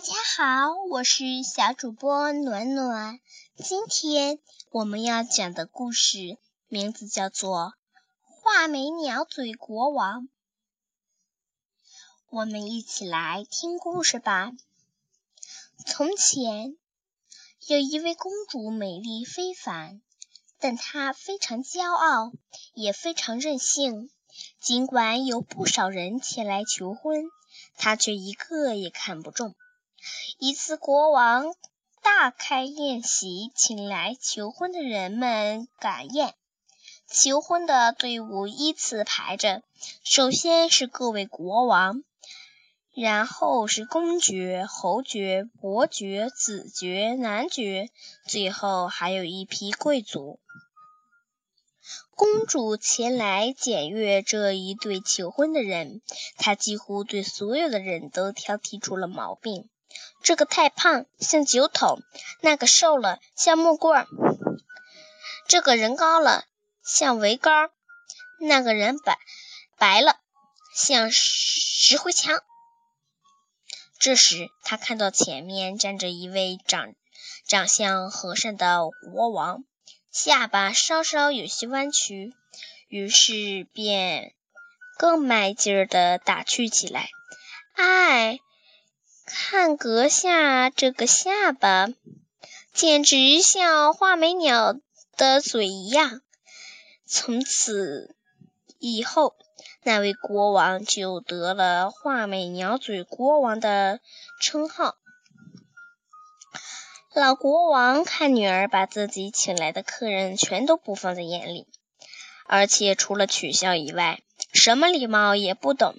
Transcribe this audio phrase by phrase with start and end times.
[0.00, 3.20] 大家好，我是小主播暖暖。
[3.58, 4.38] 今天
[4.70, 6.38] 我们要讲的故事
[6.68, 7.58] 名字叫做
[8.22, 10.22] 《画眉鸟嘴国王》。
[12.30, 14.52] 我们一起来听故事吧。
[15.84, 16.78] 从前
[17.66, 20.00] 有一位公主，美丽非凡，
[20.58, 22.32] 但她非常骄傲，
[22.72, 24.10] 也非常任性。
[24.62, 27.24] 尽管有不少人前来求婚，
[27.76, 29.54] 她却一个也看不中。
[30.38, 31.54] 一次，国王
[32.02, 36.34] 大开宴席，请来求婚的人们赶宴。
[37.06, 39.62] 求婚的队伍依次排着，
[40.02, 42.02] 首先是各位国王，
[42.94, 47.90] 然后是公爵、侯爵、伯爵、子爵、男爵，
[48.26, 50.40] 最后还有一批贵族。
[52.14, 56.00] 公主前来检阅这一对求婚的人，
[56.36, 59.68] 她几乎对所有的人都挑剔出了毛病。
[60.22, 62.00] 这个太胖，像酒桶；
[62.40, 64.06] 那个瘦了，像木棍儿；
[65.48, 66.44] 这个人高了，
[66.84, 67.70] 像桅杆；
[68.38, 69.18] 那个人白
[69.78, 70.16] 白了，
[70.74, 72.42] 像石灰墙。
[73.98, 76.94] 这时，他看到前面站着一位长
[77.46, 79.64] 长相和善的国王，
[80.12, 82.32] 下巴稍稍有些弯曲，
[82.88, 84.34] 于是便
[84.98, 87.08] 更卖劲儿地打趣起来
[87.74, 88.38] ：“哎！”
[89.32, 91.86] 看阁下这个下巴，
[92.72, 94.74] 简直像画眉鸟
[95.16, 96.20] 的嘴一样。
[97.06, 98.16] 从此
[98.80, 99.36] 以后，
[99.84, 104.00] 那位国王就得了“画眉鸟嘴国王”的
[104.40, 104.96] 称号。
[107.14, 111.68] 老国王看女儿把自己请来的客人全都不放在眼里，
[112.46, 115.94] 而且除了取笑以外，什么礼貌也不懂，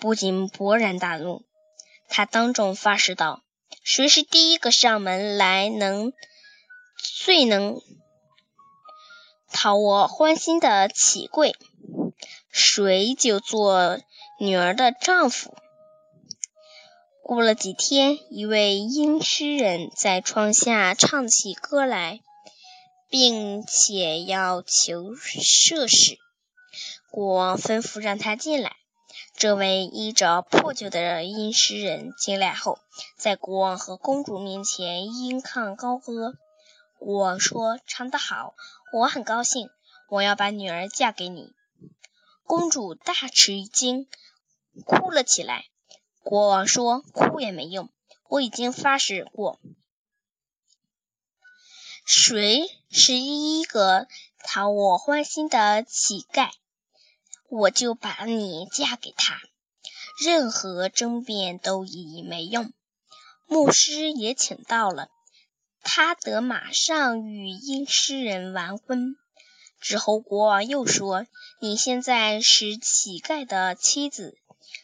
[0.00, 1.44] 不禁勃然大怒。
[2.08, 3.42] 他当众发誓道
[3.84, 6.12] ：“谁是第一个上门来，能
[6.96, 7.80] 最能
[9.52, 11.54] 讨我欢心的启贵，
[12.50, 14.00] 谁就做
[14.40, 15.54] 女儿的丈夫。”
[17.22, 22.20] 过了几天，一位音诗人在窗下唱起歌来，
[23.10, 26.16] 并且要求射使。
[27.10, 28.76] 国王吩咐让他进来。
[29.38, 32.80] 这位衣着破旧的阴诗人进来后，
[33.16, 36.34] 在国王和公主面前音抗高歌。
[36.98, 38.56] 国王说：“唱得好，
[38.92, 39.70] 我很高兴，
[40.08, 41.52] 我要把女儿嫁给你。”
[42.42, 44.08] 公主大吃一惊，
[44.84, 45.66] 哭了起来。
[46.24, 47.90] 国王说：“哭也没用，
[48.28, 49.60] 我已经发誓过，
[52.04, 54.08] 谁是第一个
[54.40, 56.50] 讨我欢心的乞丐。”
[57.50, 59.40] 我就把你嫁给他，
[60.22, 62.72] 任何争辩都已没用。
[63.46, 65.08] 牧师也请到了，
[65.80, 69.16] 他得马上与殷诗人完婚。
[69.80, 71.26] 之后国王又说
[71.62, 74.36] ：“你现在是乞丐的妻子，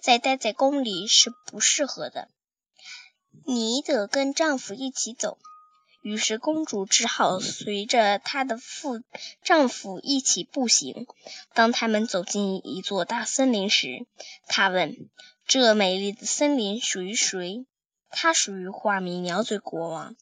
[0.00, 2.30] 再待在宫里是不适合的，
[3.44, 5.36] 你得跟丈夫一起走。”
[6.06, 9.02] 于是，公主只好随着她的父
[9.42, 11.04] 丈夫一起步行。
[11.52, 14.06] 当他们走进一座大森林时，
[14.46, 15.10] 她问
[15.48, 17.66] ：“这美丽的森林属于谁
[18.08, 20.14] ？”“它属于画眉鸟嘴国王。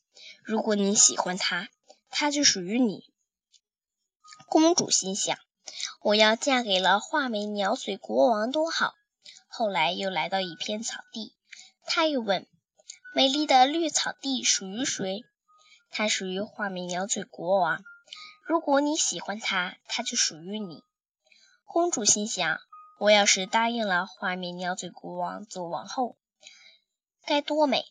[0.43, 1.69] 如果你喜欢它，
[2.09, 3.05] 它就属于你。”
[4.49, 5.37] 公主心想
[6.01, 8.95] ：“我要嫁给了画眉鸟嘴国王多好！”
[9.49, 11.35] 后来又来到一片草地，
[11.85, 12.47] 她又问
[13.15, 15.27] ：“美丽的绿草地属于谁？”
[15.97, 17.85] 它属于画眉鸟嘴国王。
[18.43, 20.83] 如果你喜欢它，它就属于你。
[21.63, 22.59] 公主心想：
[22.99, 26.17] 我要是答应了画眉鸟嘴国王做王后，
[27.25, 27.85] 该多美！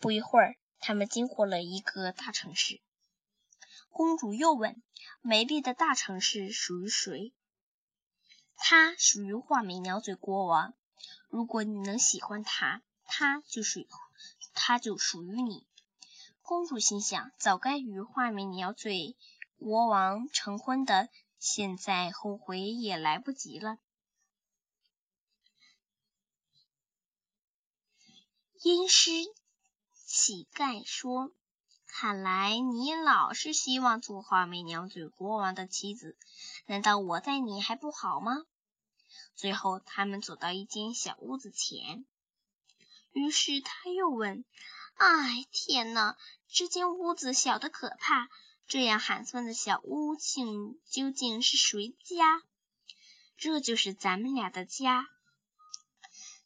[0.00, 2.80] 不一会儿，他们经过了一个大城市。
[3.90, 4.82] 公主又问：
[5.20, 7.32] 美丽的大城市属于谁？
[8.56, 10.74] 它属于画眉鸟嘴国王。
[11.28, 13.86] 如果你能喜欢它，它就属，
[14.52, 15.64] 它就属于你。
[16.46, 19.16] 公主心想：早该与画眉鸟嘴
[19.58, 21.08] 国王成婚的，
[21.40, 23.78] 现在后悔也来不及了。
[28.62, 29.10] 阴师
[29.92, 31.32] 乞丐说
[31.84, 36.16] ：“看来你老是希望做画眉鸟嘴国王的妻子，
[36.66, 38.46] 难道我待你还不好吗？”
[39.34, 42.06] 最后，他们走到一间小屋子前，
[43.16, 44.44] 于是他又问。
[44.96, 46.18] 哎，天哪！
[46.52, 48.28] 这间屋子小得可怕，
[48.66, 52.42] 这样寒酸的小屋，竟究竟是谁家？
[53.38, 55.08] 这就是咱们俩的家，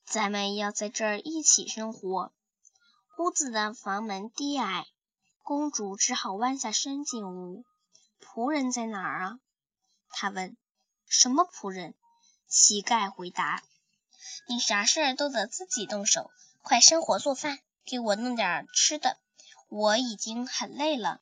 [0.04, 2.32] 咱们要在这儿一起生活。
[3.18, 4.86] 屋子的房门低矮，
[5.42, 7.64] 公主只好弯下身进屋。
[8.20, 9.40] 仆人在哪儿啊？
[10.10, 10.56] 她问。
[11.08, 11.96] 什么仆人？
[12.46, 13.60] 乞丐回答。
[14.48, 16.30] 你啥事儿都得自己动手，
[16.62, 19.16] 快生火做饭，给我弄点吃的。
[19.68, 21.20] 我已经很累了。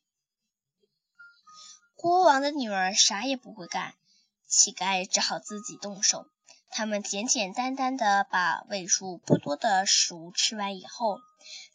[1.95, 3.93] 国王的女儿啥也不会干，
[4.47, 6.27] 乞丐只好自己动手。
[6.69, 11.19] 他们简简单单的把为数不多的食物吃完以后，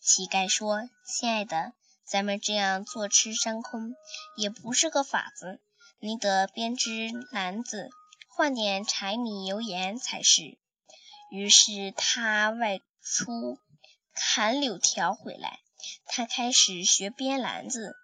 [0.00, 1.72] 乞丐说：“亲爱的，
[2.04, 3.94] 咱们这样坐吃山空
[4.36, 5.60] 也不是个法子，
[5.98, 7.90] 你得编织篮子。”
[8.36, 10.58] 换点柴米油盐才是。
[11.30, 13.58] 于是他外出
[14.14, 15.60] 砍柳条回来，
[16.06, 17.94] 他开始学编篮子。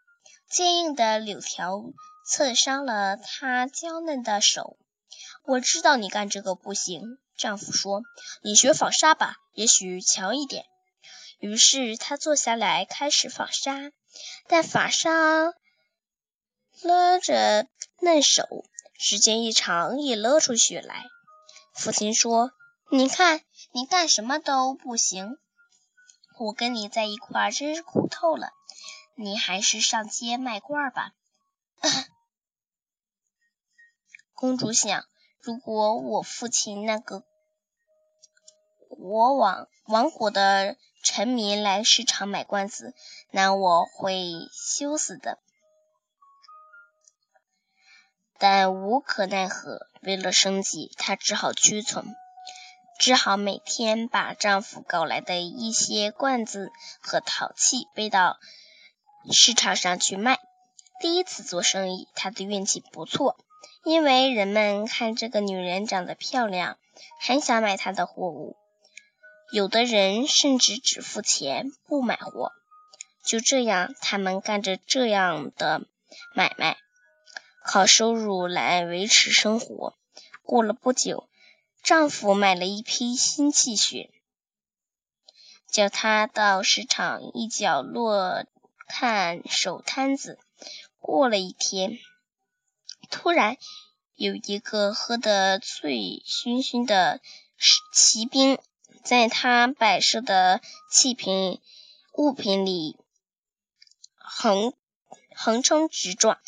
[0.49, 1.81] 坚硬的柳条
[2.27, 4.77] 刺伤了他娇嫩的手。
[5.45, 8.03] 我知道你干这个不行，丈夫说
[8.43, 10.67] ：“你学纺纱吧，也许强一点。”
[11.39, 13.93] 于是他坐下来开始纺纱，
[14.49, 15.55] 但纺纱
[16.83, 17.67] 勒着
[18.01, 18.45] 嫩手。
[18.99, 21.07] 时间一长，也勒出血来。
[21.75, 22.53] 父亲说
[22.93, 23.41] ：“你看，
[23.73, 25.39] 你干什么都不行。
[26.39, 28.51] 我跟你在一块儿真是苦透了。
[29.15, 31.13] 你还是上街卖罐吧。
[34.35, 35.05] ”公主想：
[35.41, 37.23] 如果我父亲那个
[38.89, 42.95] 国王王国的臣民来市场买罐子，
[43.31, 45.39] 那我会羞死的。
[48.39, 52.07] 但无可奈何，为了生计，她只好屈从，
[53.01, 56.71] 只好每天把丈夫搞来的一些罐子
[57.01, 58.39] 和陶器背到
[59.33, 60.39] 市场上去卖。
[61.01, 63.39] 第一次做生意，她的运气不错，
[63.85, 66.77] 因为人们看这个女人长得漂亮，
[67.23, 68.59] 很想买她的货物。
[69.51, 72.53] 有的人甚至只付钱不买货。
[73.25, 75.87] 就这样，他们干着这样的
[76.35, 76.77] 买卖。
[77.65, 79.95] 靠收入来维持生活。
[80.43, 81.30] 过了不久，
[81.83, 84.11] 丈夫买了一批新气血，
[85.67, 88.45] 叫他到市场一角落
[88.87, 90.39] 看手摊子。
[90.99, 91.99] 过了一天，
[93.11, 93.57] 突然
[94.15, 97.21] 有一个喝得醉醺醺的
[97.93, 98.59] 骑兵，
[99.03, 100.61] 在他摆设的
[100.91, 101.61] 气瓶
[102.15, 102.97] 物品里
[104.17, 104.75] 横
[105.35, 106.39] 横冲直撞。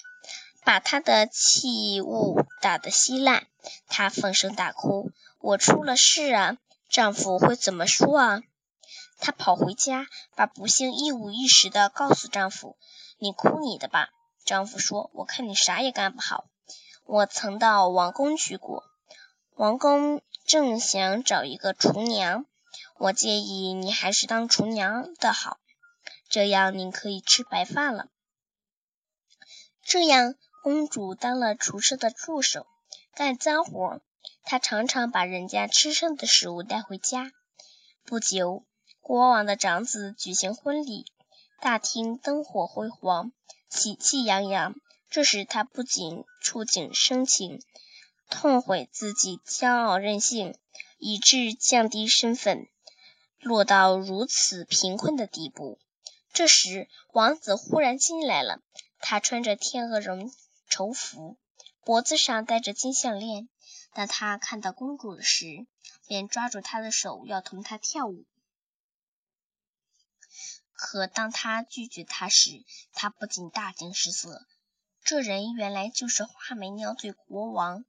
[0.64, 3.48] 把他的器物打得稀烂，
[3.86, 6.56] 她放声大哭：“我出了事啊！
[6.88, 8.42] 丈夫会怎么说啊？”
[9.20, 12.76] 她跑回家，把不幸一五一十的告诉丈夫
[13.18, 14.10] ：“你哭你的吧。”
[14.44, 16.46] 丈夫说：“我看你啥也干不好。”
[17.06, 18.84] 我曾到王宫去过，
[19.54, 22.46] 王宫正想找一个厨娘，
[22.98, 25.58] 我建议你还是当厨娘的好，
[26.28, 28.06] 这样你可以吃白饭了。
[29.84, 30.34] 这样。
[30.62, 32.68] 公主当了厨师的助手，
[33.14, 34.00] 干脏活。
[34.44, 37.32] 他常常把人家吃剩的食物带回家。
[38.04, 38.64] 不久，
[39.00, 41.04] 国王的长子举行婚礼，
[41.60, 43.32] 大厅灯火辉煌，
[43.68, 44.74] 喜气洋洋。
[45.10, 47.62] 这时，他不仅触景生情，
[48.30, 50.56] 痛悔自己骄傲任性，
[50.98, 52.66] 以致降低身份，
[53.40, 55.78] 落到如此贫困的地步。
[56.32, 58.60] 这时，王子忽然进来了，
[59.00, 60.32] 他穿着天鹅绒。
[60.70, 61.36] 绸服，
[61.84, 63.48] 脖子上戴着金项链。
[63.92, 65.66] 当他看到公主时，
[66.06, 68.24] 便抓住她的手要同她跳舞。
[70.72, 74.46] 可当他拒绝她时，她不禁大惊失色。
[75.04, 77.84] 这人原来就是画眉鸟嘴国王。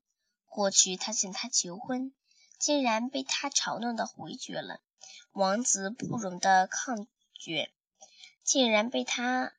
[0.45, 2.13] 过去他向她求婚，
[2.59, 4.81] 竟然被他嘲弄的回绝了。
[5.31, 7.71] 王子不容的抗决，
[8.43, 9.53] 竟然被他。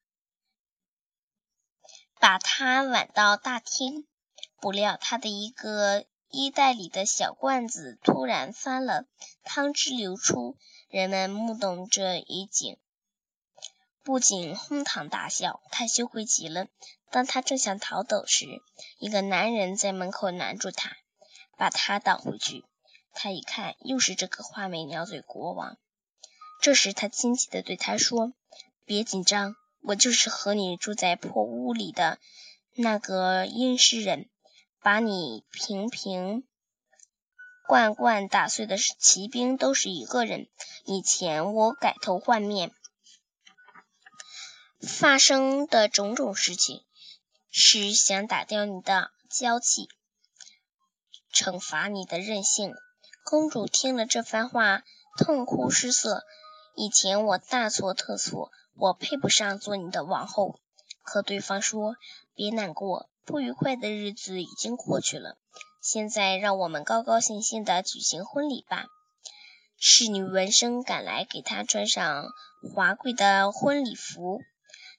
[2.20, 4.06] 把他挽到大厅，
[4.64, 9.04] 不料他的一个衣袋里的小罐子突然翻了，
[9.42, 10.56] 汤汁流出。
[10.88, 12.78] 人们目睹这一景，
[14.02, 15.60] 不仅哄堂大笑。
[15.70, 16.68] 他羞愧极了。
[17.10, 18.46] 当他正想逃走时，
[18.98, 20.96] 一个男人在门口拦住他，
[21.58, 22.64] 把他挡回去。
[23.12, 25.76] 他一看，又是这个画眉鸟嘴国王。
[26.62, 28.32] 这时，他亲切地对他说
[28.86, 29.56] ：“别紧张。”
[29.86, 32.18] 我就是和你住在破屋里的
[32.74, 34.30] 那个阴湿人，
[34.84, 36.46] 把你瓶瓶
[37.66, 40.46] 罐罐打碎的骑兵都是一个人。
[40.84, 42.70] 以前我改头换面
[44.82, 46.84] 发生的种种事情，
[47.50, 49.88] 是想打掉你的娇气，
[51.32, 52.74] 惩罚你的任性。
[53.24, 54.82] 公主听了这番话，
[55.16, 56.26] 痛哭失色，
[56.74, 60.60] 以前我大错特错，我配不上做你的王后。”
[61.02, 61.96] 可对方说
[62.36, 65.36] ：“别难过，不愉快的日子已经过去了。
[65.80, 68.86] 现在让我们高高兴兴的举行婚礼吧。”
[69.76, 72.32] 侍女闻声赶来，给他穿上
[72.74, 74.40] 华贵的婚礼服。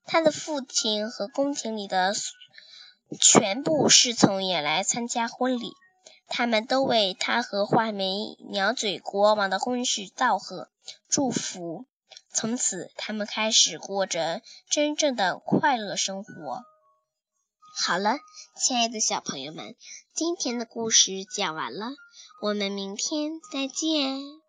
[0.05, 2.13] 他的父亲和宫廷里的
[3.19, 5.71] 全部侍从也来参加婚礼，
[6.27, 10.69] 他们都为他和画眉鸟嘴国王的婚事道贺、
[11.09, 11.85] 祝福。
[12.31, 16.63] 从此，他们开始过着真正的快乐生活。
[17.77, 18.17] 好了，
[18.57, 19.75] 亲爱的小朋友们，
[20.13, 21.87] 今天的故事讲完了，
[22.41, 24.44] 我们明天再见。